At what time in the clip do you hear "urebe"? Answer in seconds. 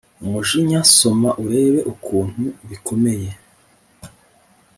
1.43-1.79